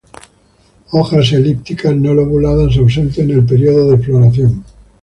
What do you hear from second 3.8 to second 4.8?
de floración.